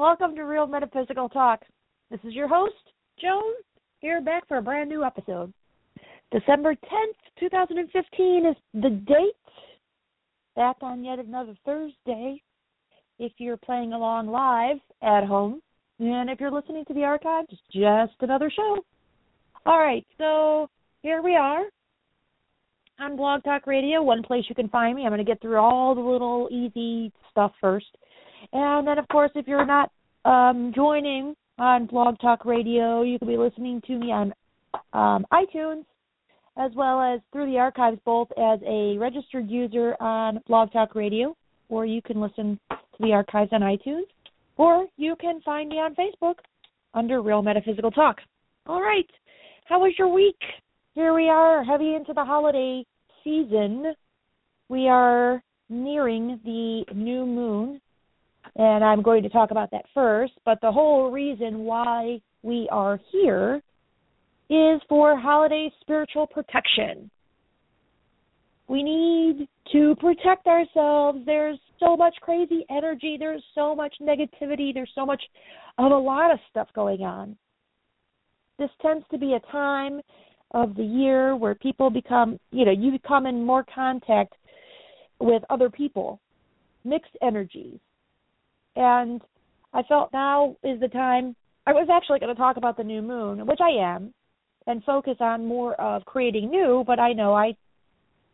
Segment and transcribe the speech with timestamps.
[0.00, 1.60] Welcome to Real Metaphysical Talk.
[2.10, 2.72] This is your host,
[3.20, 3.52] Joan,
[3.98, 5.52] here back for a brand new episode.
[6.32, 9.34] December 10th, 2015 is the date.
[10.56, 12.40] Back on yet another Thursday
[13.18, 15.60] if you're playing along live at home.
[15.98, 18.78] And if you're listening to the archive, it's just another show.
[19.66, 20.70] All right, so
[21.02, 21.64] here we are
[23.00, 25.02] on Blog Talk Radio, one place you can find me.
[25.02, 27.98] I'm going to get through all the little easy stuff first.
[28.52, 29.90] And then, of course, if you're not
[30.24, 34.32] um, joining on Blog Talk Radio, you can be listening to me on
[34.92, 35.84] um, iTunes
[36.56, 41.36] as well as through the archives, both as a registered user on Blog Talk Radio,
[41.68, 44.06] or you can listen to the archives on iTunes,
[44.56, 46.34] or you can find me on Facebook
[46.92, 48.16] under Real Metaphysical Talk.
[48.66, 49.08] All right.
[49.64, 50.38] How was your week?
[50.94, 52.84] Here we are, heavy into the holiday
[53.22, 53.94] season.
[54.68, 57.80] We are nearing the new moon,
[58.56, 60.32] and I'm going to talk about that first.
[60.44, 63.62] But the whole reason why we are here
[64.48, 67.10] is for holiday spiritual protection.
[68.68, 71.20] We need to protect ourselves.
[71.26, 75.22] There's so much crazy energy, there's so much negativity, there's so much
[75.78, 77.36] of a lot of stuff going on.
[78.58, 80.00] This tends to be a time
[80.52, 84.34] of the year where people become, you know, you become in more contact
[85.20, 86.20] with other people,
[86.84, 87.78] mixed energies.
[88.76, 89.20] And
[89.72, 91.34] I felt now is the time.
[91.66, 94.12] I was actually going to talk about the new moon, which I am,
[94.66, 97.54] and focus on more of creating new, but I know I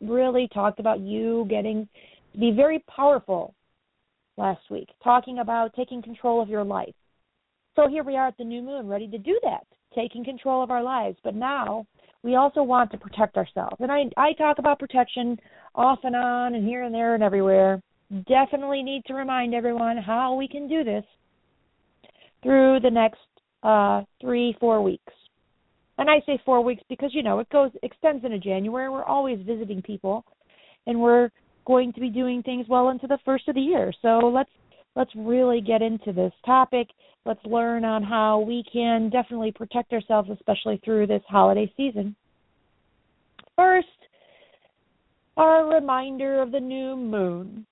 [0.01, 1.89] really talked about you getting
[2.33, 3.55] to be very powerful
[4.37, 6.95] last week, talking about taking control of your life.
[7.75, 10.71] So here we are at the new moon, ready to do that, taking control of
[10.71, 11.17] our lives.
[11.25, 11.87] But now
[12.23, 13.77] we also want to protect ourselves.
[13.81, 15.39] And I I talk about protection
[15.75, 17.81] off and on and here and there and everywhere.
[18.29, 21.05] Definitely need to remind everyone how we can do this
[22.43, 23.19] through the next
[23.63, 25.13] uh, three, four weeks.
[25.99, 28.89] And I say four weeks because you know it goes extends into January.
[28.89, 30.25] We're always visiting people,
[30.87, 31.31] and we're
[31.65, 33.93] going to be doing things well into the first of the year.
[34.03, 34.51] So let's
[34.95, 36.89] let's really get into this topic.
[37.25, 42.15] Let's learn on how we can definitely protect ourselves, especially through this holiday season.
[43.57, 43.89] First,
[45.37, 47.67] our reminder of the new moon.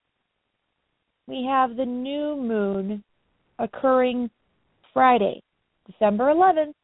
[1.27, 3.03] We have the new moon
[3.59, 4.31] occurring
[4.93, 5.43] Friday,
[5.87, 6.75] December 11th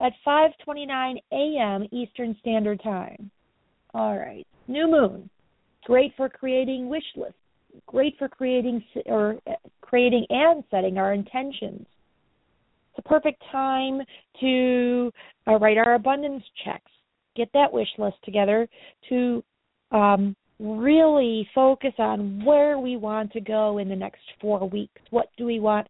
[0.00, 1.88] at 5:29 a.m.
[1.92, 3.30] Eastern Standard Time.
[3.92, 4.46] All right.
[4.68, 5.28] New moon.
[5.84, 7.34] Great for creating wish lists.
[7.86, 11.86] Great for creating or uh, creating and setting our intentions.
[12.90, 14.00] It's a perfect time
[14.40, 15.12] to
[15.46, 16.90] uh, write our abundance checks.
[17.36, 18.68] Get that wish list together
[19.08, 19.42] to
[19.92, 25.00] um, really focus on where we want to go in the next four weeks.
[25.10, 25.86] What do we want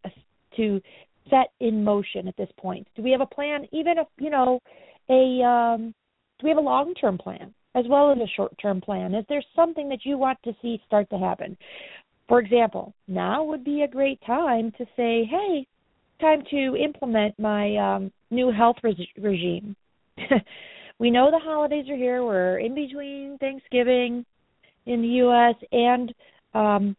[0.57, 0.81] to
[1.29, 2.87] set in motion at this point?
[2.95, 4.61] Do we have a plan, even if you know
[5.09, 5.95] a um,
[6.39, 9.15] do we have a long term plan as well as a short term plan?
[9.15, 11.57] Is there something that you want to see start to happen?
[12.29, 15.67] For example, now would be a great time to say, "Hey,
[16.21, 19.75] time to implement my um, new health re- regime."
[21.01, 22.25] we know the holidays are here.
[22.25, 24.25] We're in between Thanksgiving
[24.87, 25.55] in the U.S.
[25.73, 26.15] and
[26.55, 26.97] um,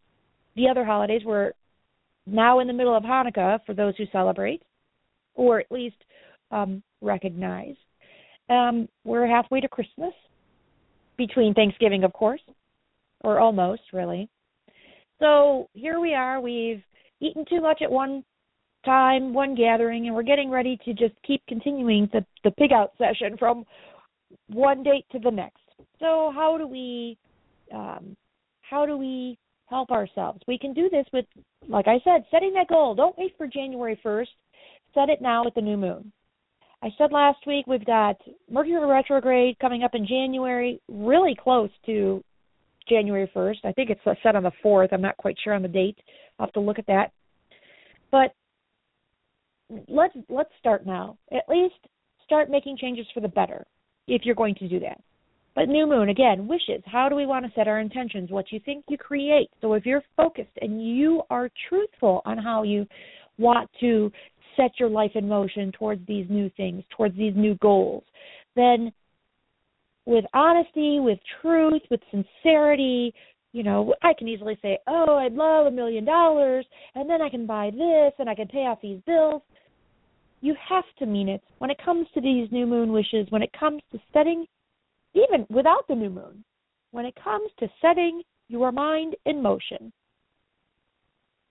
[0.56, 1.22] the other holidays.
[1.24, 1.52] We're
[2.26, 4.62] now in the middle of Hanukkah for those who celebrate,
[5.34, 5.96] or at least
[6.50, 7.74] um, recognize.
[8.48, 10.12] Um, we're halfway to Christmas,
[11.16, 12.40] between Thanksgiving, of course,
[13.20, 14.28] or almost, really.
[15.20, 16.40] So here we are.
[16.40, 16.82] We've
[17.20, 18.24] eaten too much at one
[18.84, 22.92] time, one gathering, and we're getting ready to just keep continuing the, the pig out
[22.98, 23.64] session from
[24.48, 25.58] one date to the next.
[26.00, 27.16] So how do we
[27.72, 28.16] um,
[28.62, 29.38] how do we
[29.72, 30.40] help ourselves.
[30.46, 31.24] We can do this with,
[31.66, 32.94] like I said, setting that goal.
[32.94, 34.26] Don't wait for January 1st.
[34.94, 36.12] Set it now with the new moon.
[36.82, 38.16] I said last week we've got
[38.50, 42.22] Mercury retrograde coming up in January, really close to
[42.88, 43.64] January 1st.
[43.64, 44.92] I think it's set on the 4th.
[44.92, 45.96] I'm not quite sure on the date.
[46.38, 47.12] I'll have to look at that.
[48.10, 48.34] But
[49.88, 51.16] let's let's start now.
[51.32, 51.76] At least
[52.24, 53.64] start making changes for the better
[54.06, 55.00] if you're going to do that.
[55.54, 56.82] But new moon, again, wishes.
[56.86, 58.30] How do we want to set our intentions?
[58.30, 59.50] What you think you create.
[59.60, 62.86] So if you're focused and you are truthful on how you
[63.38, 64.10] want to
[64.56, 68.04] set your life in motion towards these new things, towards these new goals,
[68.56, 68.92] then
[70.04, 73.14] with honesty, with truth, with sincerity,
[73.52, 77.28] you know, I can easily say, "Oh, I'd love a million dollars, and then I
[77.28, 79.42] can buy this, and I can pay off these bills."
[80.40, 83.30] You have to mean it when it comes to these new moon wishes.
[83.30, 84.46] When it comes to setting,
[85.14, 86.44] even without the new moon,
[86.90, 89.92] when it comes to setting your mind in motion,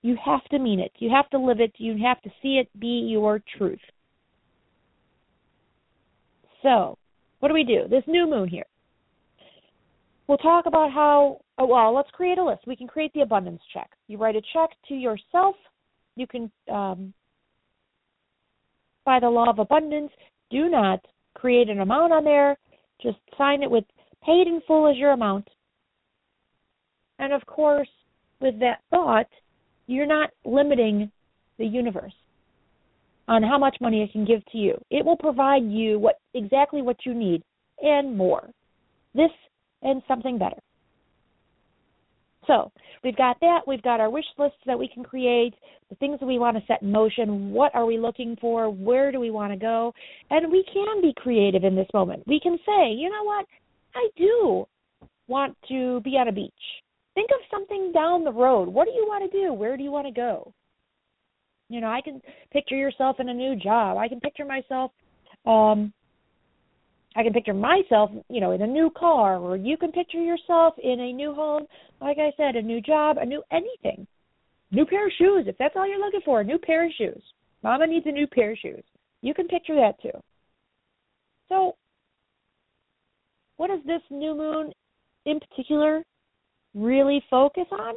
[0.02, 0.92] you have to mean it.
[0.98, 1.74] You have to live it.
[1.78, 3.80] You have to see it be your truth.
[6.64, 6.98] So,
[7.40, 7.88] what do we do?
[7.90, 8.66] This new moon here.
[10.28, 12.62] We'll talk about how, oh, well, let's create a list.
[12.66, 13.90] We can create the abundance check.
[14.08, 15.56] You write a check to yourself.
[16.16, 17.14] You can, um,
[19.06, 20.12] by the law of abundance,
[20.50, 21.04] do not
[21.34, 22.58] create an amount on there.
[23.02, 23.84] Just sign it with
[24.24, 25.48] paid in full as your amount.
[27.20, 27.90] And of course,
[28.40, 29.28] with that thought,
[29.88, 31.12] you're not limiting
[31.58, 32.14] the universe
[33.28, 34.80] on how much money it can give to you.
[34.90, 37.44] It will provide you what exactly what you need
[37.82, 38.50] and more.
[39.14, 39.32] This
[39.82, 40.58] and something better.
[42.48, 42.72] So
[43.04, 43.60] we've got that.
[43.68, 45.54] We've got our wish lists that we can create,
[45.90, 47.52] the things that we want to set in motion.
[47.52, 48.70] What are we looking for?
[48.70, 49.94] Where do we want to go?
[50.30, 52.24] And we can be creative in this moment.
[52.28, 53.46] We can say, you know what?
[53.96, 54.66] I do
[55.28, 56.52] want to be on a beach.
[57.14, 58.68] Think of something down the road.
[58.68, 59.54] What do you want to do?
[59.54, 60.54] Where do you want to go?
[61.70, 62.22] You know, I can
[62.52, 63.98] picture yourself in a new job.
[63.98, 64.92] I can picture myself
[65.46, 65.92] um
[67.16, 70.76] I can picture myself, you know, in a new car, or you can picture yourself
[70.82, 71.66] in a new home,
[72.00, 74.08] like I said, a new job, a new anything.
[74.72, 77.22] New pair of shoes, if that's all you're looking for, a new pair of shoes.
[77.64, 78.84] Mama needs a new pair of shoes.
[79.22, 80.18] You can picture that too.
[81.50, 81.76] So,
[83.58, 84.72] what does this new moon
[85.26, 86.04] in particular
[86.74, 87.96] really focus on?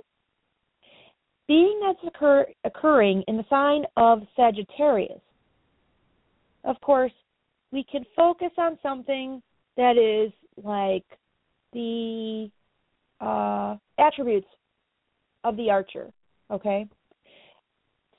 [1.47, 5.21] Being that's occur- occurring in the sign of Sagittarius.
[6.65, 7.13] Of course,
[7.75, 9.43] we can focus on something
[9.77, 10.33] that is
[10.63, 11.05] like
[11.73, 12.49] the
[13.21, 14.47] uh, attributes
[15.43, 16.11] of the archer.
[16.53, 16.87] Okay?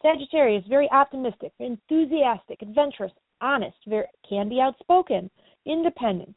[0.01, 5.31] Sagittarius, very optimistic, enthusiastic, adventurous, honest, very, can be outspoken,
[5.65, 6.35] independent.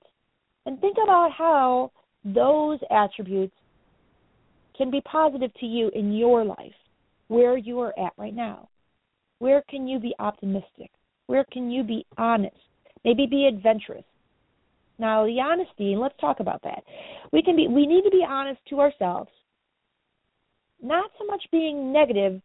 [0.64, 1.90] And think about how
[2.24, 3.54] those attributes
[4.76, 6.72] can be positive to you in your life,
[7.26, 8.68] where you are at right now.
[9.40, 10.92] Where can you be optimistic?
[11.26, 12.67] Where can you be honest?
[13.04, 14.04] Maybe be adventurous.
[14.98, 16.82] Now, the honesty, and let's talk about that.
[17.32, 19.30] We can be we need to be honest to ourselves.
[20.82, 22.40] Not so much being negative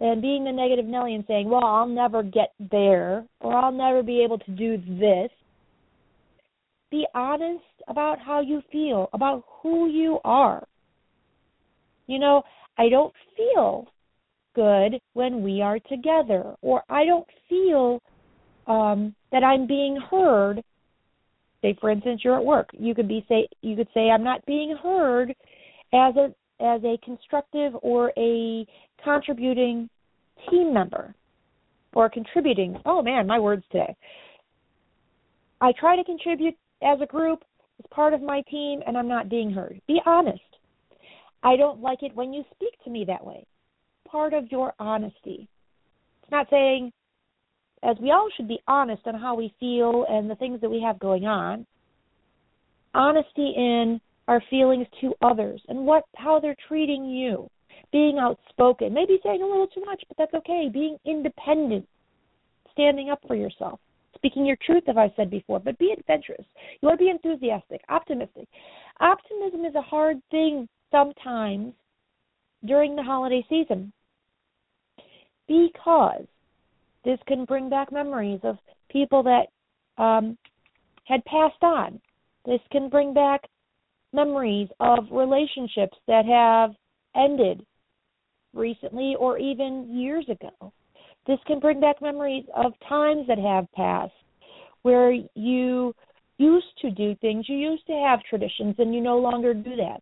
[0.00, 4.02] and being the negative Nelly and saying, "Well, I'll never get there," or "I'll never
[4.02, 5.30] be able to do this."
[6.90, 10.66] Be honest about how you feel, about who you are.
[12.06, 12.42] You know,
[12.78, 13.88] I don't feel
[14.54, 18.00] good when we are together, or I don't feel
[18.68, 20.62] um, that I'm being heard.
[21.62, 22.68] Say, for instance, you're at work.
[22.72, 25.30] You could be say you could say I'm not being heard
[25.92, 26.26] as a
[26.60, 28.66] as a constructive or a
[29.02, 29.88] contributing
[30.50, 31.14] team member
[31.94, 32.80] or contributing.
[32.84, 33.96] Oh man, my words today.
[35.60, 37.42] I try to contribute as a group,
[37.80, 39.80] as part of my team, and I'm not being heard.
[39.88, 40.40] Be honest.
[41.42, 43.44] I don't like it when you speak to me that way.
[44.08, 45.48] Part of your honesty.
[46.22, 46.92] It's not saying
[47.82, 50.80] as we all should be honest on how we feel and the things that we
[50.80, 51.66] have going on,
[52.94, 57.48] honesty in our feelings to others and what how they're treating you,
[57.92, 60.68] being outspoken, maybe saying a little too much, but that's okay.
[60.72, 61.86] Being independent,
[62.72, 63.80] standing up for yourself,
[64.14, 66.44] speaking your truth, as I said before, but be adventurous.
[66.80, 68.48] You want to be enthusiastic, optimistic.
[69.00, 71.72] Optimism is a hard thing sometimes
[72.64, 73.92] during the holiday season
[75.46, 76.26] because
[77.04, 78.56] this can bring back memories of
[78.90, 79.46] people that
[80.02, 80.36] um,
[81.04, 82.00] had passed on.
[82.44, 83.42] This can bring back
[84.12, 86.74] memories of relationships that have
[87.14, 87.64] ended
[88.54, 90.72] recently or even years ago.
[91.26, 94.12] This can bring back memories of times that have passed
[94.82, 95.94] where you
[96.38, 100.00] used to do things, you used to have traditions, and you no longer do that.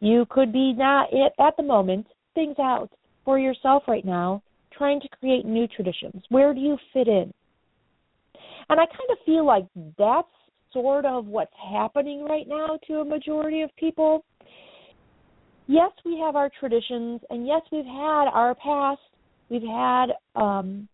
[0.00, 2.90] You could be not at the moment things out
[3.24, 4.42] for yourself right now
[4.76, 6.22] trying to create new traditions.
[6.28, 7.32] Where do you fit in?
[8.68, 9.66] And I kind of feel like
[9.98, 10.28] that's
[10.72, 14.24] sort of what's happening right now to a majority of people.
[15.68, 19.00] Yes, we have our traditions, and yes, we've had our past.
[19.48, 20.88] We've had um,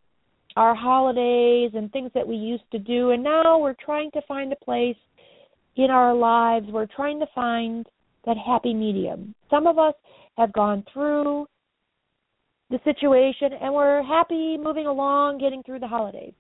[0.57, 4.53] our holidays and things that we used to do, and now we're trying to find
[4.53, 4.97] a place
[5.77, 7.87] in our lives, we're trying to find
[8.27, 9.35] that happy medium.
[9.51, 9.95] Some of us
[10.37, 11.47] have gone through
[12.73, 16.33] the situation and we're happy moving along, getting through the holidays.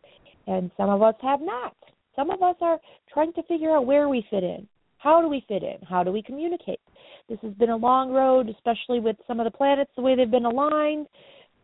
[0.46, 1.76] And some of us have not.
[2.16, 2.78] Some of us are
[3.12, 4.66] trying to figure out where we fit in.
[4.96, 5.76] How do we fit in?
[5.88, 6.80] How do we communicate?
[7.28, 10.30] This has been a long road, especially with some of the planets, the way they've
[10.30, 11.06] been aligned.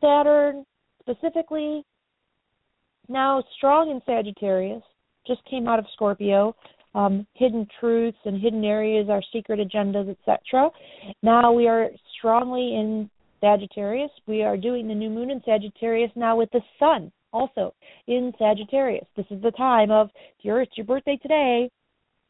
[0.01, 0.65] Saturn,
[1.01, 1.85] specifically,
[3.09, 4.83] now strong in Sagittarius,
[5.27, 6.55] just came out of Scorpio.
[6.95, 10.71] Um, hidden truths and hidden areas, our secret agendas, etc.
[11.23, 13.11] Now we are strongly in
[13.41, 14.11] Sagittarius.
[14.27, 17.75] We are doing the new moon in Sagittarius now with the sun also
[18.07, 19.07] in Sagittarius.
[19.17, 21.71] This is the time of if you're it's your birthday today,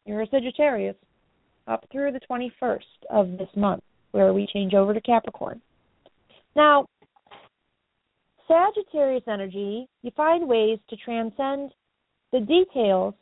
[0.05, 0.97] you're a Sagittarius,
[1.67, 5.61] up through the 21st of this month, where we change over to Capricorn.
[6.57, 6.87] Now,
[8.49, 11.73] Sagittarius energy, you find ways to transcend
[12.33, 13.15] the details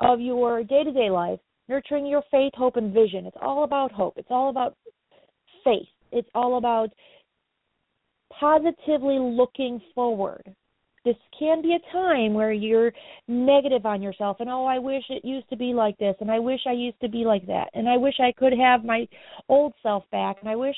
[0.00, 3.26] of your day to day life, nurturing your faith, hope, and vision.
[3.26, 4.14] It's all about hope.
[4.16, 4.76] It's all about
[5.62, 5.86] faith.
[6.14, 6.90] It's all about
[8.38, 10.42] positively looking forward.
[11.04, 12.92] This can be a time where you're
[13.28, 16.38] negative on yourself and oh I wish it used to be like this and I
[16.38, 19.06] wish I used to be like that and I wish I could have my
[19.50, 20.76] old self back and I wish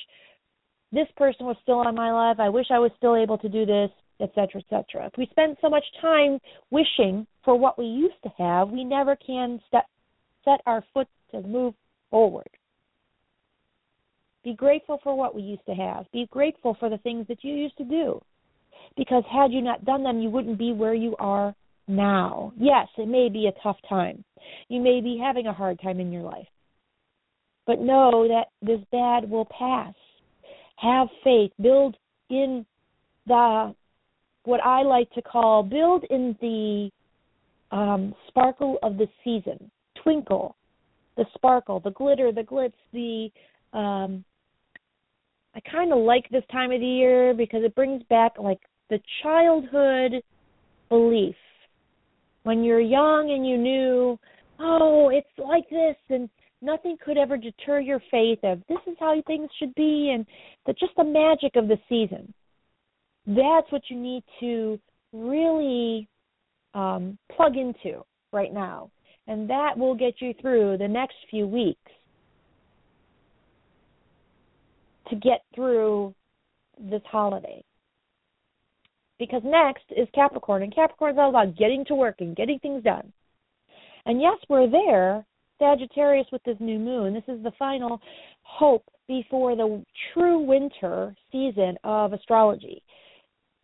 [0.91, 2.41] this person was still on my life.
[2.41, 3.91] I wish I was still able to do this,
[4.21, 5.07] etc., etc.
[5.07, 6.41] If we spend so much time
[6.71, 9.85] wishing for what we used to have, we never can step,
[10.45, 11.75] set our foot to move
[12.11, 12.49] forward.
[14.47, 16.07] Be grateful for what we used to have.
[16.13, 18.21] Be grateful for the things that you used to do.
[18.97, 21.53] Because had you not done them, you wouldn't be where you are
[21.89, 22.53] now.
[22.57, 24.23] Yes, it may be a tough time.
[24.69, 26.47] You may be having a hard time in your life.
[27.67, 29.95] But know that this bad will pass.
[30.77, 31.51] Have faith.
[31.61, 31.97] Build
[32.31, 32.65] in
[33.27, 33.75] the
[34.45, 39.73] what I like to call build in the um, sparkle of the season.
[40.05, 40.55] Twinkle,
[41.17, 43.29] the sparkle, the glitter, the glitz, the
[43.77, 44.25] um,
[45.57, 48.61] I kind of like this time of the year because it brings back like
[48.91, 50.23] the childhood
[50.91, 51.35] belief
[52.43, 54.19] when you're young and you knew,
[54.61, 56.29] oh, it's like this and
[56.61, 60.27] nothing could ever deter your faith of this is how things should be and
[60.67, 62.35] the just the magic of the season.
[63.27, 64.79] That's what you need to
[65.15, 66.07] really
[66.75, 68.91] um, plug into right now,
[69.27, 71.91] and that will get you through the next few weeks
[75.09, 76.15] to get through
[76.79, 77.63] this holiday.
[79.19, 82.83] Because next is Capricorn, and Capricorn is all about getting to work and getting things
[82.83, 83.13] done.
[84.05, 85.25] And yes, we're there,
[85.59, 87.15] Sagittarius with this new moon.
[87.15, 88.01] This is the final
[88.43, 89.83] hope before the
[90.13, 92.83] true winter season of astrology,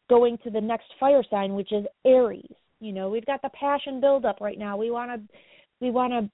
[0.09, 2.55] going to the next fire sign, which is Aries.
[2.81, 4.77] You know, we've got the passion build up right now.
[4.77, 5.39] We want to
[5.81, 6.31] we want to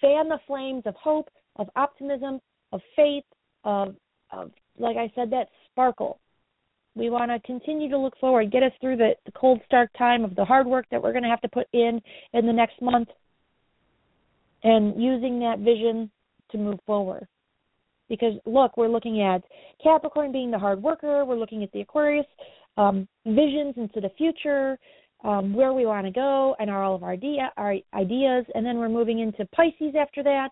[0.00, 2.40] fan the flames of hope, of optimism,
[2.72, 3.24] of faith,
[3.64, 3.94] of
[4.32, 6.20] of like I said, that sparkle.
[6.94, 10.24] We want to continue to look forward, get us through the, the cold, stark time
[10.24, 12.00] of the hard work that we're going to have to put in
[12.32, 13.08] in the next month,
[14.64, 16.10] and using that vision
[16.50, 17.26] to move forward.
[18.08, 19.42] Because look, we're looking at
[19.82, 21.24] Capricorn being the hard worker.
[21.24, 22.26] We're looking at the Aquarius
[22.76, 24.78] um, visions into the future,
[25.24, 28.46] um, where we want to go, and all of our idea our ideas.
[28.54, 30.48] And then we're moving into Pisces after that,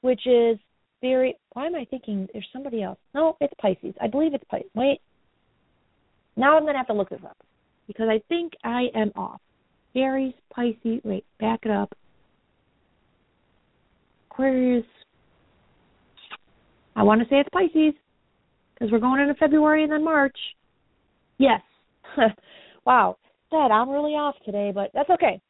[0.00, 0.58] which is
[1.00, 1.36] very.
[1.52, 2.98] Why am I thinking there's somebody else?
[3.14, 3.94] No, it's Pisces.
[4.00, 4.70] I believe it's Pisces.
[4.74, 5.00] Wait.
[6.36, 7.36] Now I'm going to have to look this up
[7.86, 9.40] because I think I am off.
[9.94, 11.00] Aries, Pisces.
[11.04, 11.92] Wait, back it up.
[14.30, 14.84] Aquarius.
[16.94, 17.94] I want to say it's Pisces
[18.74, 20.36] because we're going into February and then March.
[21.38, 21.60] Yes.
[22.86, 23.16] wow.
[23.50, 25.40] Dad, I'm really off today, but that's okay.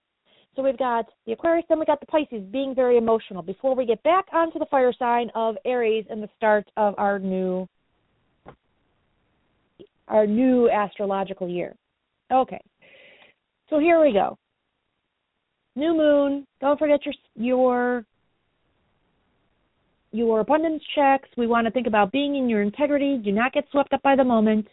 [0.56, 3.84] So we've got the Aquarius, then we got the Pisces being very emotional before we
[3.84, 7.68] get back onto the fire sign of Aries and the start of our new
[10.08, 11.74] our new astrological year.
[12.32, 12.60] Okay.
[13.68, 14.38] So here we go.
[15.74, 16.46] New moon.
[16.60, 18.04] Don't forget your your
[20.12, 21.28] your abundance checks.
[21.36, 23.20] We want to think about being in your integrity.
[23.22, 24.66] Do not get swept up by the moment.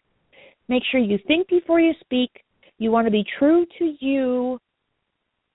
[0.70, 2.32] Make sure you think before you speak.
[2.78, 4.60] You want to be true to you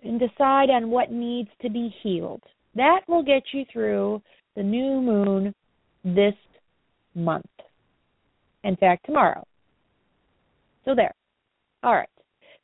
[0.02, 2.42] and decide on what needs to be healed.
[2.74, 4.22] That will get you through
[4.56, 5.54] the new moon
[6.04, 6.34] this
[7.14, 7.46] month.
[8.64, 9.44] In fact, tomorrow.
[10.84, 11.14] So, there.
[11.82, 12.08] All right.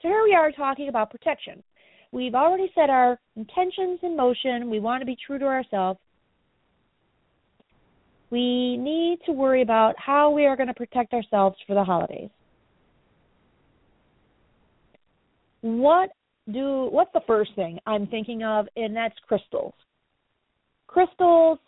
[0.01, 1.63] So, here we are talking about protection.
[2.13, 4.71] We've already set our intentions in motion.
[4.71, 5.99] We want to be true to ourselves.
[8.31, 12.31] We need to worry about how we are going to protect ourselves for the holidays.
[15.61, 16.11] What
[16.53, 19.75] do what's the first thing I'm thinking of and that's crystals.
[20.87, 21.59] Crystals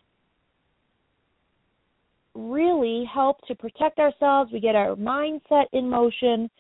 [2.35, 4.53] really help to protect ourselves.
[4.53, 6.51] We get our mindset in motion.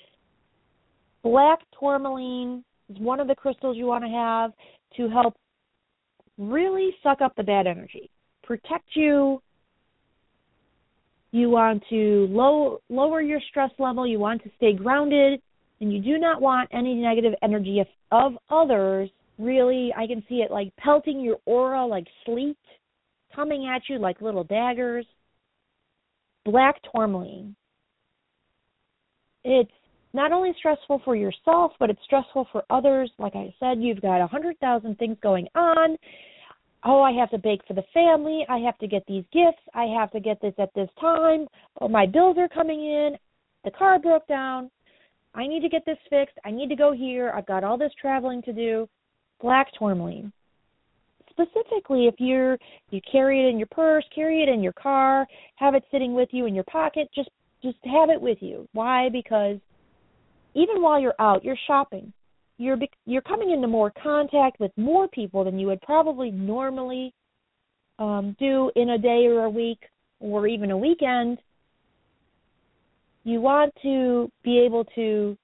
[1.22, 4.52] Black tourmaline is one of the crystals you want to have
[4.96, 5.36] to help
[6.38, 8.10] really suck up the bad energy,
[8.42, 9.42] protect you.
[11.32, 14.06] You want to low, lower your stress level.
[14.06, 15.40] You want to stay grounded,
[15.80, 17.80] and you do not want any negative energy
[18.10, 19.10] of, others.
[19.38, 22.56] Really, I can see it like pelting your aura like sleet,
[23.34, 25.04] coming at you like little daggers
[26.46, 27.54] black tourmaline.
[29.44, 29.70] It's
[30.14, 33.10] not only stressful for yourself, but it's stressful for others.
[33.18, 35.96] Like I said, you've got a hundred thousand things going on.
[36.84, 38.46] Oh, I have to bake for the family.
[38.48, 39.62] I have to get these gifts.
[39.74, 41.46] I have to get this at this time.
[41.80, 43.16] Oh, my bills are coming in.
[43.64, 44.70] The car broke down.
[45.36, 46.36] I need to get this fixed.
[46.44, 47.32] I need to go here.
[47.36, 48.88] I've got all this traveling to do.
[49.40, 50.32] Black tourmaline
[51.36, 52.58] specifically if you're
[52.90, 55.26] you carry it in your purse, carry it in your car,
[55.56, 57.30] have it sitting with you in your pocket, just
[57.62, 58.68] just have it with you.
[58.72, 59.08] Why?
[59.10, 59.58] Because
[60.54, 62.12] even while you're out, you're shopping.
[62.58, 67.12] You're you're coming into more contact with more people than you would probably normally
[67.98, 69.80] um, do in a day or a week
[70.20, 71.38] or even a weekend.
[73.26, 75.36] You want to be able to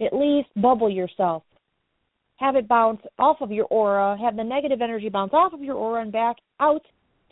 [0.00, 1.44] at least bubble yourself
[2.38, 5.76] have it bounce off of your aura, have the negative energy bounce off of your
[5.76, 6.82] aura and back out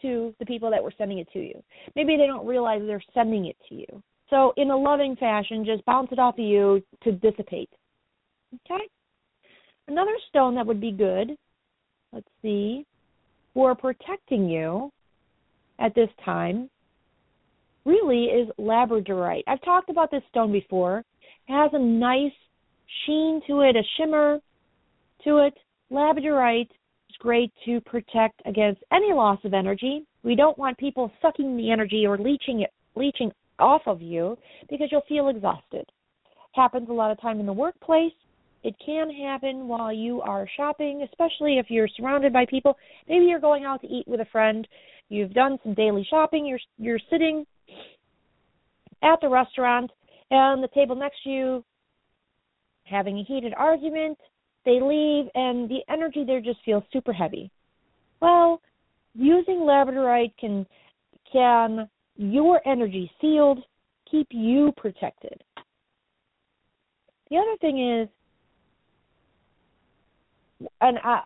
[0.02, 1.60] to the people that were sending it to you.
[1.94, 4.02] Maybe they don't realize they're sending it to you.
[4.30, 7.70] So, in a loving fashion, just bounce it off of you to dissipate.
[8.54, 8.82] Okay?
[9.88, 11.36] Another stone that would be good,
[12.12, 12.84] let's see,
[13.54, 14.92] for protecting you
[15.78, 16.68] at this time
[17.87, 19.45] really is labradorite.
[19.47, 21.05] I've talked about this stone before.
[21.49, 22.33] It has a nice
[23.07, 24.40] sheen to it, a shimmer
[25.25, 25.55] to it.
[25.90, 30.05] Labradorite is great to protect against any loss of energy.
[30.25, 34.37] We don't want people sucking the energy or leeching it, leeching off of you
[34.69, 35.87] because you'll feel exhausted.
[36.52, 38.13] Happens a lot of time in the workplace.
[38.65, 42.76] It can happen while you are shopping, especially if you're surrounded by people.
[43.08, 44.67] Maybe you're going out to eat with a friend.
[45.08, 46.45] You've done some daily shopping.
[46.45, 47.47] You're you're sitting
[49.02, 49.91] at the restaurant
[50.30, 51.65] and the table next to you
[52.85, 54.19] having a heated argument
[54.67, 57.50] they leave and the energy there just feels super heavy.
[58.21, 58.61] Well,
[59.15, 60.67] using labradorite can
[61.32, 63.61] can your energy sealed,
[64.11, 65.43] keep you protected.
[67.30, 68.09] The other thing is,
[70.80, 71.23] and I,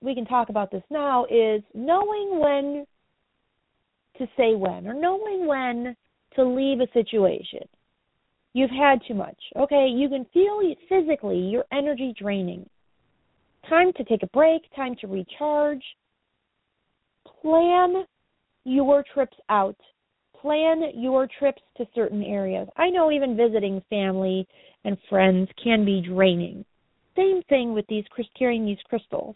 [0.00, 2.86] we can talk about this now, is knowing when
[4.18, 5.96] to say when or knowing when
[6.38, 7.68] to leave a situation.
[8.54, 9.38] You've had too much.
[9.56, 12.68] Okay, you can feel physically your energy draining
[13.68, 15.82] time to take a break, time to recharge.
[17.42, 18.04] Plan
[18.64, 19.76] your trips out.
[20.40, 22.68] Plan your trips to certain areas.
[22.76, 24.46] I know even visiting family
[24.84, 26.64] and friends can be draining.
[27.16, 28.04] Same thing with these
[28.38, 29.34] carrying these crystals.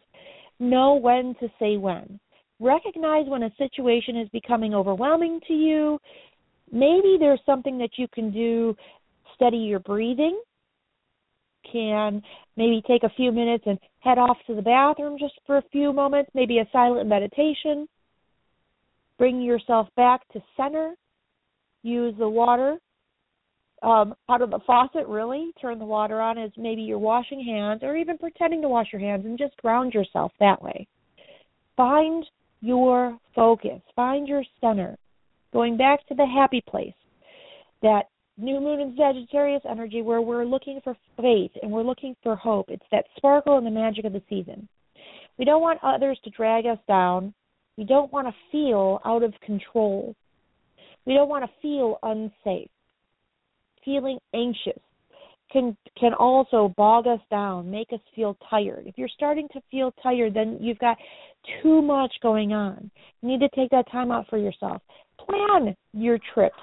[0.60, 2.20] Know when to say when.
[2.60, 5.98] Recognize when a situation is becoming overwhelming to you.
[6.72, 8.74] Maybe there's something that you can do
[9.34, 10.40] steady your breathing
[11.70, 12.22] can
[12.56, 15.92] maybe take a few minutes and head off to the bathroom just for a few
[15.92, 17.86] moments, maybe a silent meditation.
[19.18, 20.94] Bring yourself back to center.
[21.82, 22.78] Use the water
[23.82, 25.52] um, out of the faucet, really.
[25.60, 29.00] Turn the water on as maybe you're washing hands or even pretending to wash your
[29.00, 30.86] hands and just ground yourself that way.
[31.76, 32.24] Find
[32.60, 34.96] your focus, find your center.
[35.52, 36.94] Going back to the happy place
[37.82, 38.04] that
[38.38, 42.66] new moon in Sagittarius energy where we're looking for faith and we're looking for hope.
[42.68, 44.68] It's that sparkle and the magic of the season.
[45.38, 47.34] We don't want others to drag us down.
[47.76, 50.14] We don't want to feel out of control.
[51.04, 52.70] We don't want to feel unsafe.
[53.84, 54.80] Feeling anxious
[55.52, 58.84] can can also bog us down, make us feel tired.
[58.86, 60.96] If you're starting to feel tired, then you've got
[61.62, 62.90] too much going on.
[63.20, 64.80] You need to take that time out for yourself.
[65.26, 66.56] Plan your trips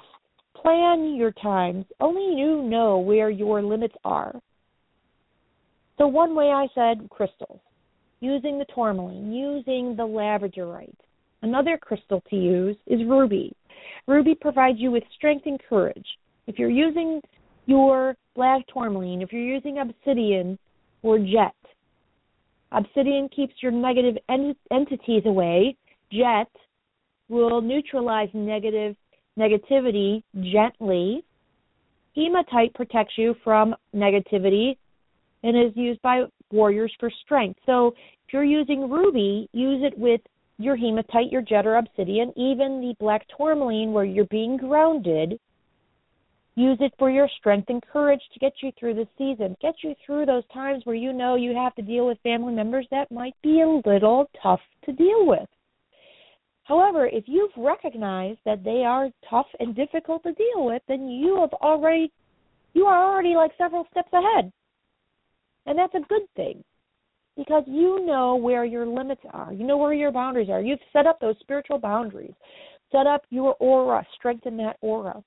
[0.62, 1.86] Plan your times.
[2.00, 4.38] Only you know where your limits are.
[5.98, 7.60] So, one way I said crystals,
[8.20, 10.94] using the tourmaline, using the labradorite.
[11.42, 13.54] Another crystal to use is ruby.
[14.06, 16.06] Ruby provides you with strength and courage.
[16.46, 17.20] If you're using
[17.66, 20.58] your black tourmaline, if you're using obsidian
[21.02, 21.54] or jet,
[22.72, 25.76] obsidian keeps your negative ent- entities away.
[26.12, 26.48] Jet
[27.30, 28.96] will neutralize negative
[29.38, 31.24] negativity gently.
[32.16, 34.76] Hematite protects you from negativity
[35.42, 37.58] and is used by warriors for strength.
[37.64, 37.88] So
[38.26, 40.20] if you're using ruby, use it with
[40.58, 45.38] your hematite, your jet or obsidian, even the black tourmaline where you're being grounded.
[46.56, 49.94] Use it for your strength and courage to get you through the season, get you
[50.04, 53.34] through those times where you know you have to deal with family members that might
[53.42, 55.48] be a little tough to deal with.
[56.70, 61.40] However, if you've recognized that they are tough and difficult to deal with, then you
[61.40, 62.12] have already
[62.74, 64.52] you are already like several steps ahead.
[65.66, 66.62] And that's a good thing
[67.36, 69.52] because you know where your limits are.
[69.52, 70.60] You know where your boundaries are.
[70.60, 72.34] You've set up those spiritual boundaries.
[72.92, 75.24] Set up your aura, strengthen that aura.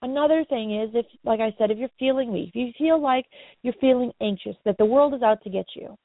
[0.00, 3.26] Another thing is if like I said, if you're feeling weak, if you feel like
[3.62, 5.98] you're feeling anxious, that the world is out to get you,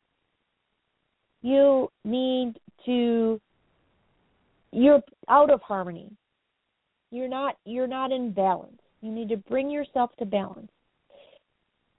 [1.48, 3.40] you need to
[4.74, 6.12] you're out of harmony.
[7.10, 8.82] You're not you're not in balance.
[9.02, 10.70] You need to bring yourself to balance.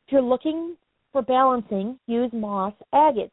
[0.06, 0.76] If you're looking
[1.12, 3.32] for balancing, use moss agate.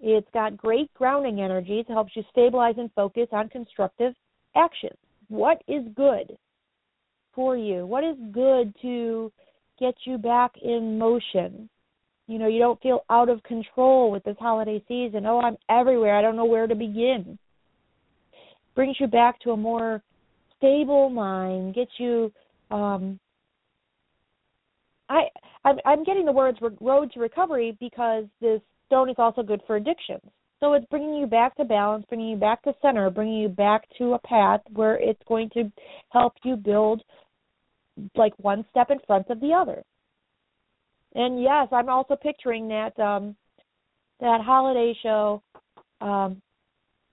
[0.00, 4.14] It's got great grounding energies, helps you stabilize and focus on constructive
[4.56, 4.98] actions.
[5.28, 6.36] What is good
[7.32, 7.86] for you?
[7.86, 9.30] What is good to
[9.78, 11.68] get you back in motion?
[12.32, 15.26] You know, you don't feel out of control with this holiday season.
[15.26, 16.16] Oh, I'm everywhere.
[16.16, 17.38] I don't know where to begin.
[18.74, 20.02] Brings you back to a more
[20.56, 22.32] stable mind, gets you
[22.70, 23.20] um
[25.10, 25.24] I
[25.62, 29.76] I'm, I'm getting the words road to recovery because this stone is also good for
[29.76, 30.22] addictions.
[30.58, 33.82] So it's bringing you back to balance, bringing you back to center, bringing you back
[33.98, 35.70] to a path where it's going to
[36.08, 37.02] help you build
[38.16, 39.82] like one step in front of the other.
[41.14, 43.36] And yes, I'm also picturing that um
[44.20, 45.42] that holiday show
[46.00, 46.40] um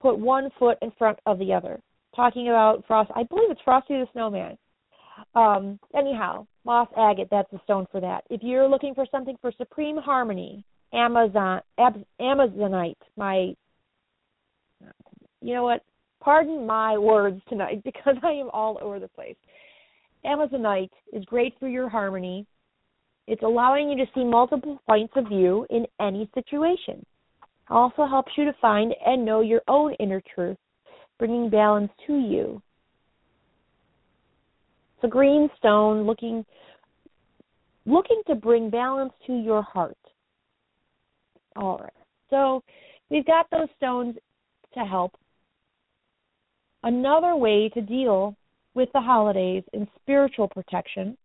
[0.02, 1.80] put one foot in front of the other.
[2.16, 4.58] Talking about Frost I believe it's Frosty the Snowman.
[5.36, 8.24] Um anyhow, moss agate, that's the stone for that.
[8.30, 13.54] If you're looking for something for supreme harmony, Amazon Ab, Amazonite, my
[15.42, 15.84] you know what?
[16.22, 19.36] Pardon my words tonight because I am all over the place.
[20.26, 22.46] Amazonite is great for your harmony.
[23.30, 27.06] It's allowing you to see multiple points of view in any situation.
[27.44, 30.58] It also helps you to find and know your own inner truth,
[31.20, 32.60] bringing balance to you.
[35.04, 36.44] A green stone looking
[37.86, 39.98] looking to bring balance to your heart.
[41.56, 41.94] All right.
[42.32, 42.64] So
[43.12, 44.16] we've got those stones
[44.74, 45.14] to help.
[46.82, 48.36] Another way to deal
[48.74, 51.16] with the holidays in spiritual protection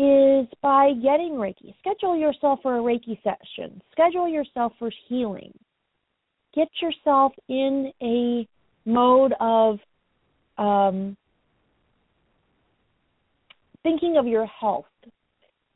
[0.00, 1.74] is by getting Reiki.
[1.78, 3.82] Schedule yourself for a Reiki session.
[3.92, 5.52] Schedule yourself for healing.
[6.54, 8.48] Get yourself in a
[8.86, 9.78] mode of
[10.56, 11.16] um,
[13.82, 14.86] thinking of your health,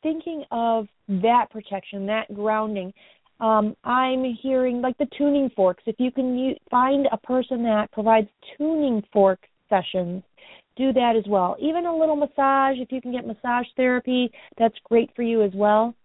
[0.01, 2.91] thinking of that protection, that grounding.
[3.39, 5.83] Um, I'm hearing like the tuning forks.
[5.85, 10.23] If you can u- find a person that provides tuning fork sessions,
[10.75, 11.55] do that as well.
[11.59, 15.51] Even a little massage, if you can get massage therapy, that's great for you as
[15.53, 15.95] well.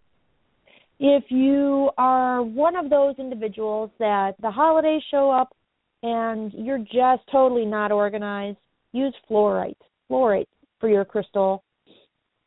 [0.98, 5.56] If you are one of those individuals that the holidays show up
[6.02, 8.58] and you're just totally not organized,
[8.92, 9.76] use fluorite.
[10.10, 11.62] Fluorite for your crystal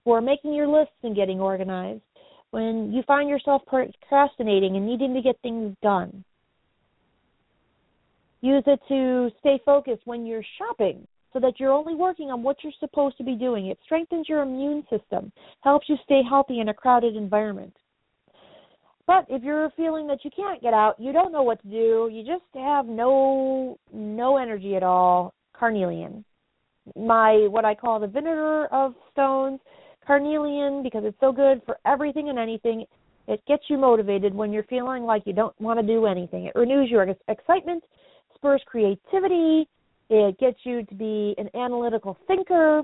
[0.04, 2.02] for making your lists and getting organized.
[2.52, 6.24] When you find yourself procrastinating and needing to get things done,
[8.42, 12.58] use it to stay focused when you're shopping so that you're only working on what
[12.64, 13.68] you're supposed to be doing.
[13.68, 17.76] It strengthens your immune system, helps you stay healthy in a crowded environment.
[19.06, 22.10] But if you're feeling that you can't get out, you don't know what to do,
[22.12, 26.24] you just have no no energy at all, carnelian.
[26.96, 29.60] My what I call the vinegar of stones,
[30.06, 32.86] carnelian because it's so good for everything and anything.
[33.28, 36.46] It gets you motivated when you're feeling like you don't want to do anything.
[36.46, 37.84] It renews your excitement,
[38.36, 39.68] spurs creativity,
[40.10, 42.84] it gets you to be an analytical thinker,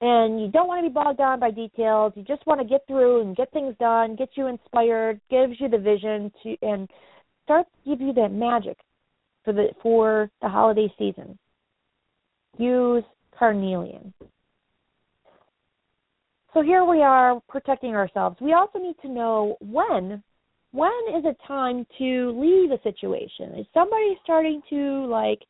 [0.00, 2.12] and you don't want to be bogged down by details.
[2.16, 5.68] You just want to get through and get things done, get you inspired, gives you
[5.68, 6.88] the vision to and
[7.44, 8.76] starts to give you that magic
[9.44, 11.38] for the for the holiday season.
[12.58, 13.04] Use
[13.38, 14.12] carnelian.
[16.52, 18.36] So here we are protecting ourselves.
[18.40, 20.22] We also need to know when
[20.72, 23.58] when is it time to leave a situation?
[23.58, 25.40] Is somebody starting to like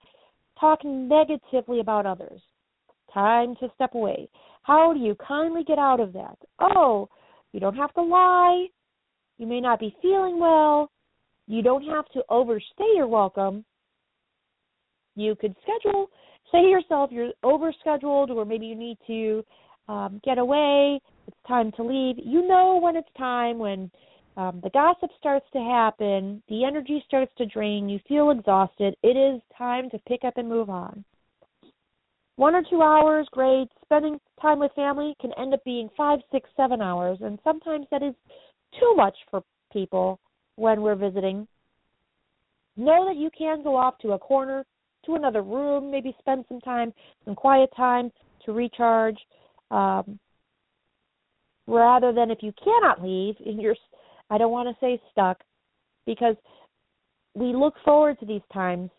[0.59, 2.41] talk negatively about others.
[3.13, 4.29] Time to step away.
[4.63, 6.37] How do you kindly get out of that?
[6.61, 7.09] Oh,
[7.53, 8.67] you don't have to lie.
[9.39, 10.91] You may not be feeling well.
[11.47, 13.65] You don't have to overstay your welcome.
[15.15, 16.11] You could schedule,
[16.53, 19.45] say to yourself, you're overscheduled, or maybe you need to
[19.89, 21.01] um, get away.
[21.27, 22.17] It's time to leave.
[22.19, 23.91] You know when it's time when
[24.37, 28.95] um, the gossip starts to happen, the energy starts to drain, you feel exhausted.
[29.03, 31.05] It is time to pick up and move on.
[32.37, 33.69] One or two hours, great.
[33.83, 38.03] Spending time with family can end up being five, six, seven hours, and sometimes that
[38.03, 38.15] is
[38.79, 40.21] too much for people
[40.57, 41.49] when we're visiting.
[42.77, 44.67] Know that you can go off to a corner,
[45.07, 46.93] to another room, maybe spend some time,
[47.25, 48.13] some quiet time
[48.45, 49.17] to recharge.
[49.71, 50.19] Um,
[51.67, 53.75] rather than if you cannot leave and you're
[54.31, 55.39] I don't want to say stuck
[56.07, 56.37] because
[57.35, 58.91] we look forward to these times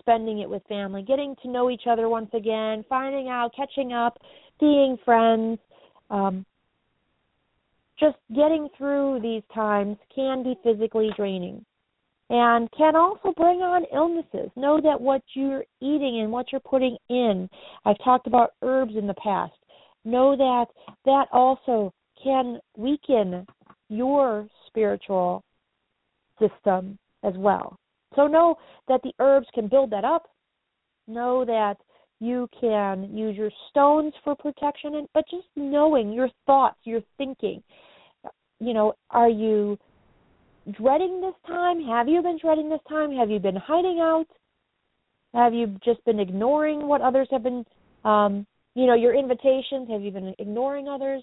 [0.00, 4.18] spending it with family, getting to know each other once again, finding out, catching up,
[4.58, 5.58] being friends.
[6.10, 6.46] Um,
[8.00, 11.64] just getting through these times can be physically draining
[12.30, 14.50] and can also bring on illnesses.
[14.56, 17.48] Know that what you're eating and what you're putting in,
[17.84, 19.54] I've talked about herbs in the past.
[20.04, 20.66] Know that
[21.04, 23.46] that also can weaken
[23.88, 24.46] your
[24.78, 25.42] spiritual
[26.38, 27.76] system as well.
[28.14, 30.26] So know that the herbs can build that up.
[31.06, 31.76] Know that
[32.20, 37.62] you can use your stones for protection and but just knowing your thoughts, your thinking.
[38.60, 39.78] You know, are you
[40.80, 41.82] dreading this time?
[41.84, 43.12] Have you been dreading this time?
[43.16, 44.26] Have you been hiding out?
[45.34, 47.64] Have you just been ignoring what others have been
[48.04, 49.88] um, you know, your invitations?
[49.90, 51.22] Have you been ignoring others?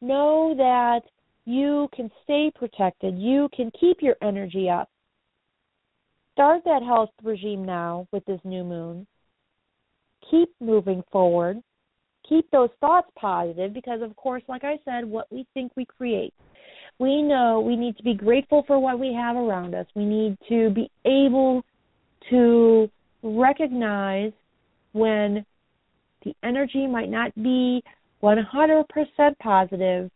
[0.00, 1.00] Know that
[1.44, 3.18] you can stay protected.
[3.18, 4.88] You can keep your energy up.
[6.34, 9.06] Start that health regime now with this new moon.
[10.30, 11.60] Keep moving forward.
[12.28, 16.32] Keep those thoughts positive because, of course, like I said, what we think we create.
[16.98, 19.86] We know we need to be grateful for what we have around us.
[19.94, 21.64] We need to be able
[22.30, 22.88] to
[23.22, 24.32] recognize
[24.92, 25.44] when
[26.24, 27.82] the energy might not be
[28.22, 28.84] 100%
[29.40, 30.10] positive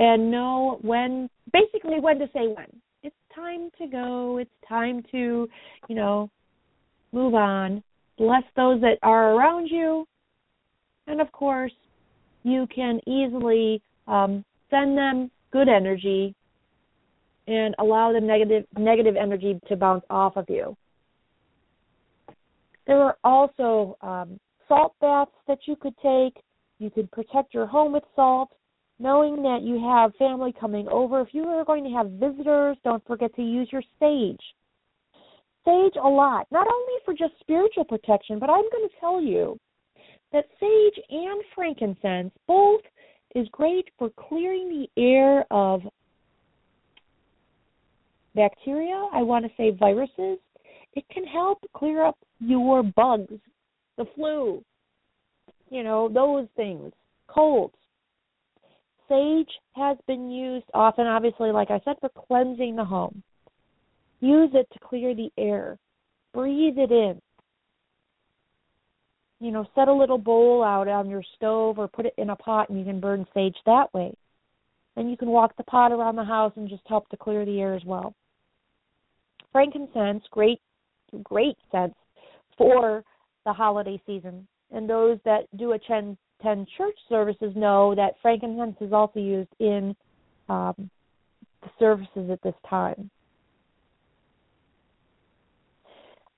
[0.00, 2.66] and know when basically when to say when.
[3.02, 4.38] It's time to go.
[4.38, 5.48] It's time to
[5.88, 6.28] you know
[7.12, 7.84] move on.
[8.18, 10.06] Bless those that are around you.
[11.06, 11.72] And of course
[12.42, 16.34] you can easily um, send them good energy
[17.46, 20.76] and allow the negative negative energy to bounce off of you.
[22.86, 26.42] There are also um, salt baths that you could take.
[26.78, 28.50] You could protect your home with salt
[29.00, 31.20] knowing that you have family coming over.
[31.22, 34.40] If you are going to have visitors, don't forget to use your sage.
[35.64, 39.58] Sage a lot, not only for just spiritual protection, but I'm going to tell you
[40.32, 42.82] that sage and frankincense both
[43.34, 45.80] is great for clearing the air of
[48.34, 50.38] bacteria, I want to say viruses.
[50.94, 53.38] It can help clear up your bugs,
[53.96, 54.62] the flu,
[55.70, 56.92] you know, those things,
[57.28, 57.74] colds
[59.10, 63.22] sage has been used often, obviously, like I said, for cleansing the home.
[64.20, 65.76] Use it to clear the air.
[66.32, 67.20] Breathe it in.
[69.40, 72.36] You know, set a little bowl out on your stove or put it in a
[72.36, 74.14] pot and you can burn sage that way.
[74.96, 77.60] And you can walk the pot around the house and just help to clear the
[77.60, 78.14] air as well.
[79.50, 80.60] Frankincense, great,
[81.24, 81.94] great sense
[82.58, 83.02] for
[83.46, 84.46] the holiday season.
[84.70, 89.94] And those that do attend attend church services know that frankincense is also used in
[90.48, 90.90] um,
[91.62, 93.10] the services at this time.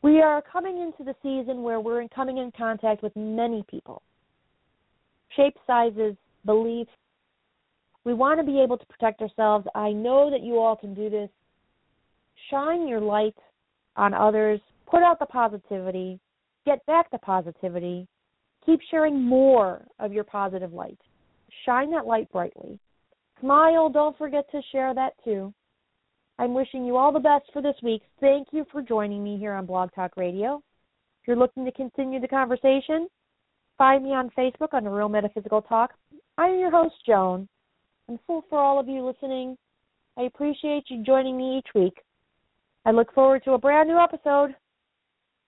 [0.03, 4.03] We are coming into the season where we're coming in contact with many people,
[5.37, 6.91] shape, sizes, beliefs.
[8.05, 9.67] We want to be able to protect ourselves.
[9.77, 11.31] I know that you all can do this.
[12.51, 13.37] Shine your light
[13.95, 14.61] on others,
[14.91, 16.19] put out the positivity,
[16.67, 18.09] get back the positivity,
[18.65, 20.99] Keep sharing more of your positive light.
[21.65, 22.79] Shine that light brightly.
[23.41, 25.53] Smile, don't forget to share that too.
[26.39, 28.03] I'm wishing you all the best for this week.
[28.21, 30.63] Thank you for joining me here on Blog Talk Radio.
[31.21, 33.09] If you're looking to continue the conversation,
[33.79, 35.93] find me on Facebook under Real Metaphysical Talk.
[36.39, 37.49] I'm your host, Joan.
[38.09, 39.57] And so for all of you listening,
[40.17, 41.99] I appreciate you joining me each week.
[42.85, 44.55] I look forward to a brand new episode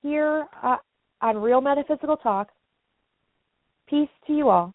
[0.03, 0.77] here uh,
[1.21, 2.51] on Real Metaphysical Talk.
[3.89, 4.75] Peace to you all.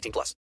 [0.01, 0.35] 18 plus.